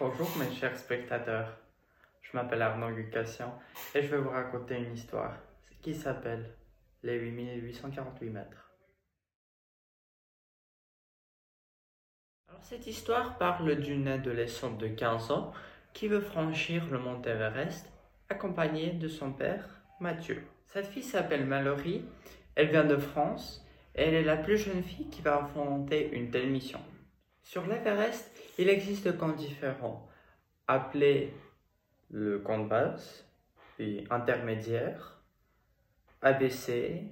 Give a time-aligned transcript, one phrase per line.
[0.00, 1.58] Bonjour mes chers spectateurs,
[2.22, 3.58] je m'appelle Arnaud Gucassian
[3.96, 5.34] et je vais vous raconter une histoire
[5.82, 6.54] qui s'appelle
[7.02, 8.70] Les 8848 mètres.
[12.48, 15.52] Alors cette histoire parle d'une adolescente de 15 ans
[15.92, 17.90] qui veut franchir le mont Everest
[18.28, 20.44] accompagnée de son père Mathieu.
[20.66, 22.04] Cette fille s'appelle Mallory,
[22.54, 26.30] elle vient de France et elle est la plus jeune fille qui va affronter une
[26.30, 26.80] telle mission.
[27.48, 30.06] Sur l'Everest, il existe des camps différents,
[30.66, 31.32] appelés
[32.10, 33.24] le camp de base,
[33.74, 35.22] puis intermédiaire,
[36.20, 37.04] ABC,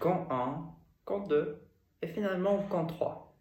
[0.00, 0.64] camp 1,
[1.04, 1.62] camp 2
[2.00, 3.36] et finalement camp 3.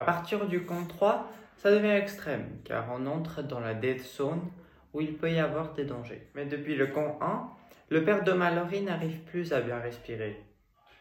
[0.00, 4.50] À partir du camp 3, ça devient extrême car on entre dans la dead zone
[4.94, 6.26] où il peut y avoir des dangers.
[6.34, 7.50] Mais depuis le camp 1,
[7.90, 10.42] le père de Mallory n'arrive plus à bien respirer.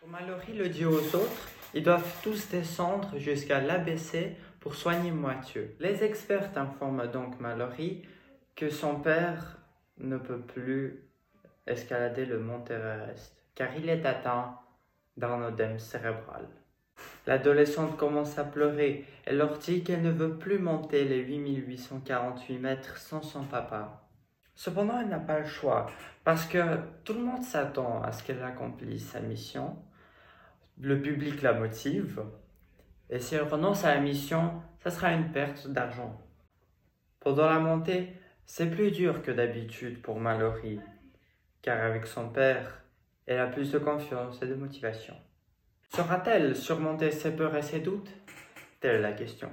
[0.05, 5.75] Mallory le dit aux autres ils doivent tous descendre jusqu'à l'ABC pour soigner Mathieu.
[5.79, 8.03] Les experts informent donc Mallory
[8.55, 9.57] que son père
[9.99, 11.03] ne peut plus
[11.65, 14.59] escalader le mont Everest car il est atteint
[15.17, 16.47] d'un œdème cérébral.
[17.25, 19.05] L'adolescente commence à pleurer.
[19.25, 24.07] Elle leur dit qu'elle ne veut plus monter les 8848 mètres sans son papa.
[24.55, 25.87] Cependant, elle n'a pas le choix
[26.23, 26.59] parce que
[27.03, 29.77] tout le monde s'attend à ce qu'elle accomplisse sa mission
[30.79, 32.23] le public la motive,
[33.09, 36.21] et si elle renonce à la mission, ça sera une perte d'argent.
[37.19, 38.13] Pendant la montée,
[38.45, 40.79] c'est plus dur que d'habitude pour Mallory,
[41.61, 42.81] car avec son père,
[43.25, 45.15] elle a plus de confiance et de motivation.
[45.93, 48.11] Saura-t-elle surmonter ses peurs et ses doutes
[48.79, 49.49] Telle est la question.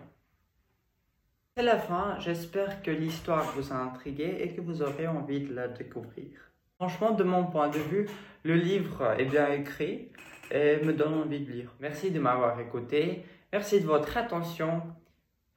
[1.57, 5.55] C'est la fin, j'espère que l'histoire vous a intrigué et que vous aurez envie de
[5.55, 6.31] la découvrir.
[6.77, 8.09] Franchement, de mon point de vue,
[8.43, 10.11] le livre est bien écrit,
[10.51, 11.71] et me donne envie de lire.
[11.81, 14.83] Merci de m'avoir écouté, merci de votre attention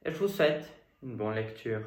[0.04, 0.72] et je vous souhaite
[1.02, 1.82] une bonne lecture.